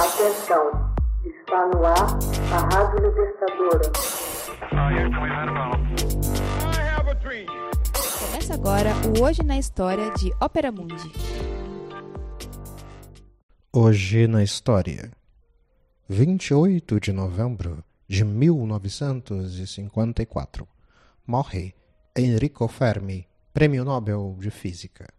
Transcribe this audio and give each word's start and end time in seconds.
Atenção, 0.00 0.64
está 1.26 1.66
no 1.66 1.84
ar 1.84 2.18
a 2.54 2.58
Rádio 2.74 3.06
Libertadora. 3.06 3.92
Começa 8.18 8.54
agora 8.54 8.94
o 9.06 9.20
Hoje 9.22 9.42
na 9.42 9.58
História 9.58 10.10
de 10.14 10.32
Ópera 10.40 10.72
Mundi. 10.72 11.12
Hoje 13.70 14.26
na 14.26 14.42
História, 14.42 15.10
28 16.08 16.98
de 16.98 17.12
novembro 17.12 17.84
de 18.08 18.24
1954, 18.24 20.66
morre 21.26 21.74
Enrico 22.16 22.66
Fermi, 22.68 23.28
Prêmio 23.52 23.84
Nobel 23.84 24.34
de 24.38 24.50
Física. 24.50 25.12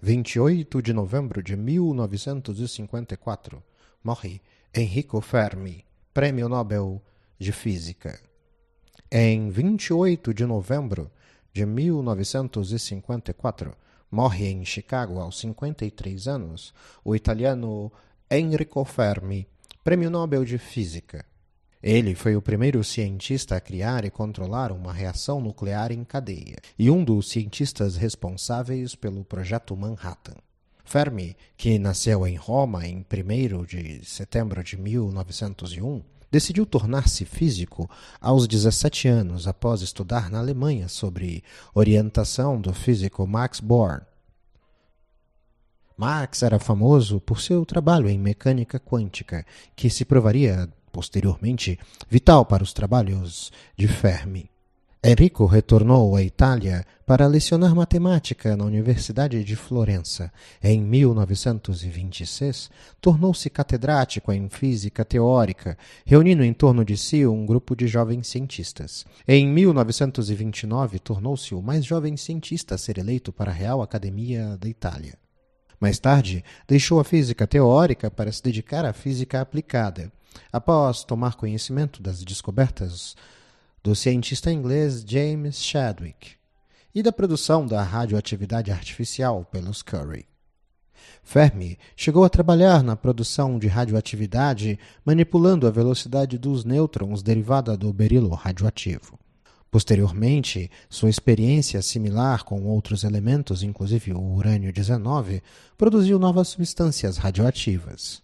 28 0.00 0.80
de 0.80 0.92
novembro 0.92 1.42
de 1.42 1.56
1954, 1.56 3.60
morre 4.02 4.40
Enrico 4.74 5.20
Fermi, 5.20 5.84
Prêmio 6.14 6.48
Nobel 6.48 7.02
de 7.38 7.52
Física. 7.52 8.18
Em 9.12 9.50
28 9.50 10.32
de 10.32 10.46
novembro 10.46 11.10
de 11.52 11.66
1954, 11.66 13.76
morre 14.10 14.48
em 14.48 14.64
Chicago 14.64 15.20
aos 15.20 15.38
53 15.40 16.28
anos 16.28 16.72
o 17.04 17.14
italiano 17.14 17.92
Enrico 18.30 18.82
Fermi, 18.86 19.46
Prêmio 19.84 20.10
Nobel 20.10 20.46
de 20.46 20.56
Física. 20.56 21.26
Ele 21.82 22.14
foi 22.14 22.36
o 22.36 22.42
primeiro 22.42 22.82
cientista 22.82 23.56
a 23.56 23.60
criar 23.60 24.04
e 24.04 24.10
controlar 24.10 24.72
uma 24.72 24.92
reação 24.92 25.40
nuclear 25.40 25.92
em 25.92 26.04
cadeia 26.04 26.56
e 26.78 26.90
um 26.90 27.04
dos 27.04 27.28
cientistas 27.28 27.96
responsáveis 27.96 28.94
pelo 28.94 29.24
projeto 29.24 29.76
Manhattan. 29.76 30.36
Fermi, 30.84 31.36
que 31.56 31.78
nasceu 31.78 32.26
em 32.26 32.36
Roma 32.36 32.86
em 32.86 32.98
1 32.98 33.64
de 33.64 34.04
setembro 34.04 34.62
de 34.62 34.76
1901, 34.76 36.02
decidiu 36.30 36.64
tornar-se 36.64 37.24
físico 37.24 37.90
aos 38.20 38.46
17 38.46 39.08
anos 39.08 39.48
após 39.48 39.82
estudar 39.82 40.30
na 40.30 40.38
Alemanha 40.38 40.88
sobre 40.88 41.42
orientação 41.74 42.60
do 42.60 42.72
físico 42.72 43.26
Max 43.26 43.60
Born. 43.60 44.02
Max 45.96 46.42
era 46.42 46.58
famoso 46.58 47.20
por 47.20 47.40
seu 47.40 47.66
trabalho 47.66 48.08
em 48.08 48.18
mecânica 48.18 48.80
quântica, 48.80 49.44
que 49.76 49.90
se 49.90 50.04
provaria 50.04 50.68
posteriormente 50.90 51.78
vital 52.08 52.46
para 52.46 52.62
os 52.62 52.72
trabalhos 52.72 53.52
de 53.76 53.86
Fermi. 53.86 54.50
Enrico 55.02 55.46
retornou 55.46 56.14
à 56.14 56.22
Itália 56.22 56.84
para 57.06 57.26
lecionar 57.26 57.74
matemática 57.74 58.54
na 58.54 58.66
Universidade 58.66 59.42
de 59.42 59.56
Florença. 59.56 60.30
Em 60.62 60.78
1926, 60.82 62.68
tornou-se 63.00 63.48
catedrático 63.48 64.30
em 64.30 64.46
física 64.50 65.02
teórica, 65.02 65.78
reunindo 66.04 66.44
em 66.44 66.52
torno 66.52 66.84
de 66.84 66.98
si 66.98 67.26
um 67.26 67.46
grupo 67.46 67.74
de 67.74 67.88
jovens 67.88 68.28
cientistas. 68.28 69.06
Em 69.26 69.48
1929, 69.48 70.98
tornou-se 70.98 71.54
o 71.54 71.62
mais 71.62 71.82
jovem 71.82 72.14
cientista 72.18 72.74
a 72.74 72.78
ser 72.78 72.98
eleito 72.98 73.32
para 73.32 73.50
a 73.50 73.54
Real 73.54 73.80
Academia 73.80 74.58
da 74.58 74.68
Itália. 74.68 75.14
Mais 75.80 75.98
tarde, 75.98 76.44
deixou 76.68 77.00
a 77.00 77.04
física 77.04 77.46
teórica 77.46 78.10
para 78.10 78.30
se 78.30 78.42
dedicar 78.42 78.84
à 78.84 78.92
física 78.92 79.40
aplicada. 79.40 80.12
Após 80.52 81.04
tomar 81.04 81.36
conhecimento 81.36 82.02
das 82.02 82.22
descobertas 82.22 83.16
do 83.82 83.94
cientista 83.94 84.52
inglês 84.52 85.02
James 85.06 85.62
Chadwick 85.62 86.32
e 86.94 87.02
da 87.02 87.10
produção 87.10 87.66
da 87.66 87.82
radioatividade 87.82 88.70
artificial 88.70 89.44
pelos 89.44 89.82
Curry. 89.82 90.26
Fermi 91.22 91.78
chegou 91.96 92.24
a 92.24 92.28
trabalhar 92.28 92.82
na 92.82 92.94
produção 92.94 93.58
de 93.58 93.68
radioatividade 93.68 94.78
manipulando 95.04 95.66
a 95.66 95.70
velocidade 95.70 96.36
dos 96.36 96.64
nêutrons 96.64 97.22
derivada 97.22 97.76
do 97.76 97.92
berilo 97.92 98.30
radioativo. 98.34 99.18
Posteriormente, 99.70 100.70
sua 100.88 101.08
experiência 101.08 101.80
similar 101.80 102.44
com 102.44 102.64
outros 102.64 103.04
elementos, 103.04 103.62
inclusive 103.62 104.12
o 104.12 104.20
urânio-19, 104.20 105.40
produziu 105.78 106.18
novas 106.18 106.48
substâncias 106.48 107.16
radioativas. 107.16 108.20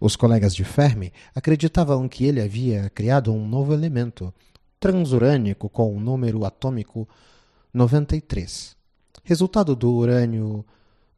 Os 0.00 0.16
colegas 0.16 0.54
de 0.54 0.64
Fermi 0.64 1.12
acreditavam 1.34 2.08
que 2.08 2.24
ele 2.24 2.42
havia 2.42 2.90
criado 2.90 3.32
um 3.32 3.46
novo 3.46 3.72
elemento, 3.72 4.34
transurânico 4.80 5.68
com 5.68 5.96
o 5.96 6.00
número 6.00 6.44
atômico 6.44 7.08
93, 7.72 8.76
resultado 9.24 9.74
do 9.76 9.92
urânio 9.92 10.64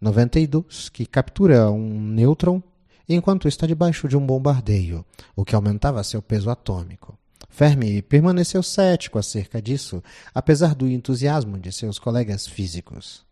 92, 0.01 0.89
que 0.89 1.05
captura 1.07 1.71
um 1.71 2.01
nêutron 2.01 2.63
enquanto 3.09 3.49
está 3.49 3.67
debaixo 3.67 4.09
de 4.09 4.17
um 4.17 4.25
bombardeio, 4.25 5.05
o 5.37 5.45
que 5.45 5.55
aumentava 5.55 6.03
seu 6.03 6.23
peso 6.23 6.49
atômico. 6.49 7.19
Fermi 7.49 8.01
permaneceu 8.01 8.63
cético 8.63 9.19
acerca 9.19 9.61
disso, 9.61 10.03
apesar 10.35 10.75
do 10.75 10.89
entusiasmo 10.89 11.59
de 11.59 11.73
seus 11.73 11.99
colegas 11.99 12.47
físicos. 12.47 13.25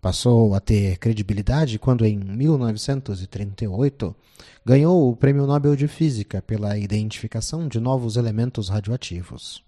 Passou 0.00 0.54
a 0.54 0.60
ter 0.60 0.98
credibilidade 0.98 1.78
quando, 1.78 2.04
em 2.04 2.16
1938, 2.16 4.14
ganhou 4.64 5.10
o 5.10 5.16
Prêmio 5.16 5.46
Nobel 5.46 5.74
de 5.74 5.88
Física 5.88 6.40
pela 6.42 6.78
identificação 6.78 7.66
de 7.66 7.80
novos 7.80 8.16
elementos 8.16 8.68
radioativos. 8.68 9.64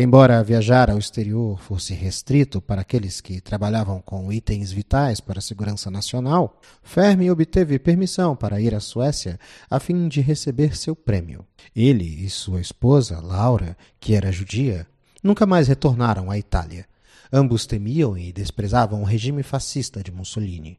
Embora 0.00 0.44
viajar 0.44 0.88
ao 0.92 0.96
exterior 0.96 1.58
fosse 1.58 1.92
restrito 1.92 2.62
para 2.62 2.82
aqueles 2.82 3.20
que 3.20 3.40
trabalhavam 3.40 4.00
com 4.00 4.32
itens 4.32 4.70
vitais 4.70 5.18
para 5.18 5.40
a 5.40 5.42
segurança 5.42 5.90
nacional, 5.90 6.60
Fermi 6.84 7.28
obteve 7.28 7.80
permissão 7.80 8.36
para 8.36 8.60
ir 8.60 8.76
à 8.76 8.78
Suécia 8.78 9.40
a 9.68 9.80
fim 9.80 10.06
de 10.06 10.20
receber 10.20 10.76
seu 10.76 10.94
prêmio. 10.94 11.44
Ele 11.74 12.04
e 12.04 12.30
sua 12.30 12.60
esposa, 12.60 13.20
Laura, 13.20 13.76
que 13.98 14.14
era 14.14 14.30
judia, 14.30 14.86
nunca 15.20 15.44
mais 15.44 15.66
retornaram 15.66 16.30
à 16.30 16.38
Itália. 16.38 16.86
Ambos 17.32 17.66
temiam 17.66 18.16
e 18.16 18.32
desprezavam 18.32 19.02
o 19.02 19.04
regime 19.04 19.42
fascista 19.42 20.00
de 20.00 20.12
Mussolini. 20.12 20.78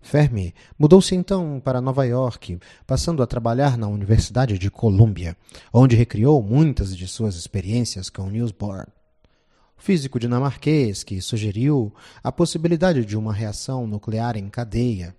Fermi 0.00 0.54
mudou-se 0.78 1.14
então 1.14 1.60
para 1.62 1.80
Nova 1.80 2.04
York, 2.06 2.58
passando 2.86 3.22
a 3.22 3.26
trabalhar 3.26 3.76
na 3.76 3.88
Universidade 3.88 4.58
de 4.58 4.70
Columbia, 4.70 5.36
onde 5.72 5.96
recriou 5.96 6.42
muitas 6.42 6.96
de 6.96 7.06
suas 7.06 7.34
experiências 7.36 8.08
com 8.08 8.30
Niels 8.30 8.52
Bohr. 8.52 8.86
O 9.76 9.82
físico 9.82 10.18
dinamarquês 10.18 11.04
que 11.04 11.20
sugeriu 11.20 11.94
a 12.22 12.32
possibilidade 12.32 13.04
de 13.04 13.16
uma 13.16 13.32
reação 13.32 13.86
nuclear 13.86 14.36
em 14.36 14.48
cadeia, 14.48 15.14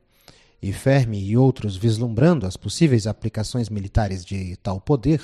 e 0.62 0.74
Fermi 0.74 1.24
e 1.24 1.38
outros 1.38 1.78
vislumbrando 1.78 2.46
as 2.46 2.58
possíveis 2.58 3.08
aplicações 3.08 3.70
militares 3.70 4.26
de 4.26 4.58
tal 4.58 4.82
poder, 4.82 5.22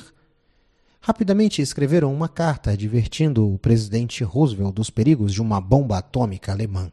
rapidamente 1.01 1.61
escreveram 1.61 2.13
uma 2.13 2.29
carta 2.29 2.71
advertindo 2.71 3.53
o 3.53 3.59
presidente 3.59 4.23
Roosevelt 4.23 4.73
dos 4.73 4.89
perigos 4.89 5.33
de 5.33 5.41
uma 5.41 5.59
bomba 5.59 5.97
atômica 5.97 6.51
alemã. 6.51 6.91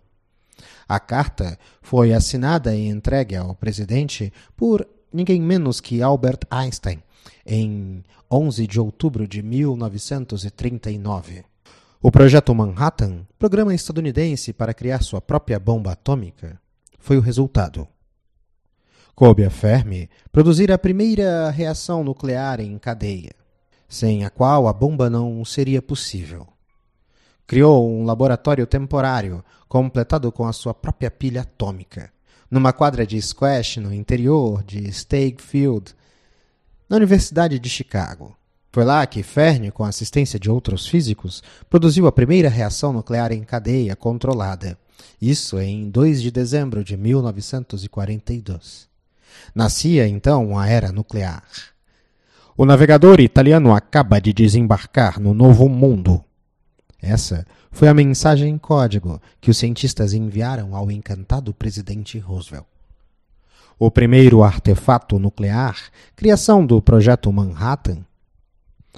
A 0.88 1.00
carta 1.00 1.58
foi 1.80 2.12
assinada 2.12 2.74
e 2.74 2.88
entregue 2.88 3.36
ao 3.36 3.54
presidente 3.54 4.32
por 4.56 4.86
ninguém 5.12 5.40
menos 5.40 5.80
que 5.80 6.02
Albert 6.02 6.40
Einstein 6.50 7.00
em 7.46 8.02
11 8.30 8.66
de 8.66 8.80
outubro 8.80 9.28
de 9.28 9.42
1939. 9.42 11.44
O 12.00 12.10
projeto 12.10 12.54
Manhattan, 12.54 13.26
programa 13.38 13.74
estadunidense 13.74 14.50
para 14.52 14.74
criar 14.74 15.02
sua 15.02 15.20
própria 15.20 15.60
bomba 15.60 15.92
atômica, 15.92 16.60
foi 16.98 17.16
o 17.16 17.20
resultado. 17.20 17.86
Coube 19.14 19.44
a 19.44 19.50
Fermi 19.50 20.10
produzir 20.32 20.72
a 20.72 20.78
primeira 20.78 21.50
reação 21.50 22.02
nuclear 22.02 22.60
em 22.60 22.78
cadeia, 22.78 23.32
sem 23.88 24.24
a 24.24 24.30
qual 24.30 24.66
a 24.66 24.72
bomba 24.72 25.10
não 25.10 25.44
seria 25.44 25.82
possível. 25.82 26.48
Criou 27.46 27.88
um 27.88 28.04
laboratório 28.04 28.66
temporário, 28.66 29.44
completado 29.68 30.30
com 30.30 30.46
a 30.46 30.52
sua 30.52 30.72
própria 30.72 31.10
pilha 31.10 31.42
atômica, 31.42 32.10
numa 32.50 32.72
quadra 32.72 33.06
de 33.06 33.20
squash 33.20 33.78
no 33.78 33.92
interior 33.92 34.62
de 34.62 34.88
Stagg 34.88 35.40
Field, 35.40 35.94
na 36.88 36.96
Universidade 36.96 37.58
de 37.58 37.68
Chicago. 37.68 38.36
Foi 38.70 38.84
lá 38.84 39.06
que 39.06 39.22
Fermi, 39.22 39.70
com 39.70 39.84
a 39.84 39.88
assistência 39.88 40.38
de 40.38 40.50
outros 40.50 40.86
físicos, 40.86 41.42
produziu 41.68 42.06
a 42.06 42.12
primeira 42.12 42.48
reação 42.48 42.92
nuclear 42.92 43.30
em 43.32 43.44
cadeia 43.44 43.94
controlada. 43.94 44.78
Isso 45.20 45.58
em 45.58 45.90
2 45.90 46.22
de 46.22 46.30
dezembro 46.30 46.82
de 46.82 46.96
1942. 46.96 48.88
Nascia 49.54 50.08
então 50.08 50.58
a 50.58 50.66
era 50.68 50.90
nuclear. 50.90 51.42
O 52.56 52.64
navegador 52.64 53.20
italiano 53.20 53.74
acaba 53.74 54.20
de 54.20 54.32
desembarcar 54.32 55.20
no 55.20 55.34
Novo 55.34 55.68
Mundo, 55.68 56.24
essa 57.02 57.44
foi 57.72 57.88
a 57.88 57.94
mensagem 57.94 58.48
em 58.48 58.58
código 58.58 59.20
que 59.40 59.50
os 59.50 59.58
cientistas 59.58 60.14
enviaram 60.14 60.76
ao 60.76 60.88
encantado 60.90 61.52
presidente 61.52 62.18
Roosevelt. 62.18 62.64
O 63.78 63.90
primeiro 63.90 64.42
artefato 64.44 65.18
nuclear, 65.18 65.76
criação 66.14 66.64
do 66.64 66.80
projeto 66.80 67.30
Manhattan, 67.32 67.98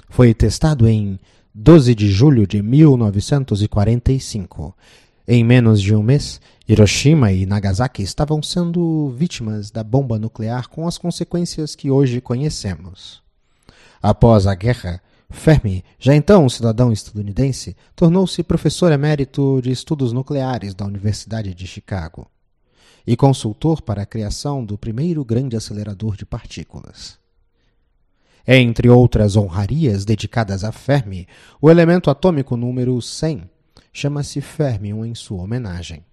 foi 0.09 0.33
testado 0.33 0.87
em 0.87 1.19
12 1.53 1.93
de 1.95 2.09
julho 2.11 2.45
de 2.45 2.61
1945, 2.61 4.75
Em 5.27 5.43
menos 5.43 5.81
de 5.81 5.95
um 5.95 6.03
mês, 6.03 6.39
Hiroshima 6.67 7.31
e 7.31 7.47
Nagasaki 7.47 8.03
estavam 8.03 8.43
sendo 8.43 9.09
vítimas 9.17 9.71
da 9.71 9.83
bomba 9.83 10.19
nuclear 10.19 10.67
com 10.67 10.87
as 10.87 10.99
consequências 10.99 11.75
que 11.75 11.89
hoje 11.89 12.21
conhecemos. 12.21 13.23
Após 14.01 14.45
a 14.45 14.53
guerra, 14.53 15.01
Fermi, 15.29 15.83
já 15.99 16.15
então 16.15 16.45
um 16.45 16.49
cidadão 16.49 16.91
estadunidense, 16.91 17.75
tornou-se 17.95 18.43
professor 18.43 18.91
emérito 18.91 19.59
de 19.61 19.71
estudos 19.71 20.13
nucleares 20.13 20.73
da 20.73 20.85
Universidade 20.85 21.53
de 21.53 21.67
Chicago 21.67 22.29
e 23.05 23.15
consultor 23.15 23.81
para 23.81 24.03
a 24.03 24.05
criação 24.05 24.63
do 24.63 24.77
primeiro 24.77 25.23
grande 25.23 25.55
acelerador 25.55 26.15
de 26.15 26.25
partículas. 26.25 27.19
Entre 28.47 28.89
outras 28.89 29.35
honrarias 29.35 30.05
dedicadas 30.05 30.63
a 30.63 30.71
Fermi, 30.71 31.27
o 31.59 31.69
elemento 31.69 32.09
atômico 32.09 32.55
número 32.55 33.01
100 33.01 33.49
chama-se 33.91 34.41
Fermium 34.41 35.03
em 35.05 35.15
sua 35.15 35.41
homenagem. 35.41 36.05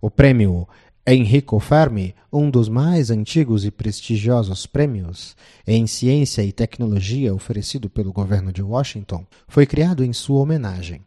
O 0.00 0.10
prêmio 0.10 0.68
Enrico 1.04 1.58
Fermi, 1.58 2.14
um 2.32 2.48
dos 2.48 2.68
mais 2.68 3.10
antigos 3.10 3.64
e 3.64 3.72
prestigiosos 3.72 4.66
prêmios 4.66 5.36
em 5.66 5.84
ciência 5.84 6.44
e 6.44 6.52
tecnologia 6.52 7.34
oferecido 7.34 7.90
pelo 7.90 8.12
governo 8.12 8.52
de 8.52 8.62
Washington, 8.62 9.26
foi 9.48 9.66
criado 9.66 10.04
em 10.04 10.12
sua 10.12 10.38
homenagem. 10.38 11.04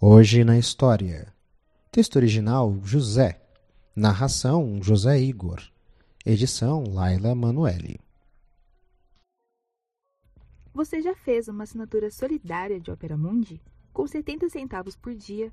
Hoje 0.00 0.42
na 0.42 0.58
história. 0.58 1.32
Texto 1.92 2.16
original 2.16 2.80
José. 2.82 3.40
Narração 3.94 4.82
José 4.82 5.20
Igor. 5.20 5.62
Edição 6.24 6.82
Laila 6.82 7.32
Manuelle. 7.36 8.00
Você 10.74 11.00
já 11.00 11.14
fez 11.14 11.46
uma 11.46 11.62
assinatura 11.62 12.10
solidária 12.10 12.80
de 12.80 12.90
Opera 12.90 13.16
Mundi? 13.16 13.62
Com 13.92 14.04
70 14.04 14.48
centavos 14.48 14.96
por 14.96 15.14
dia, 15.14 15.52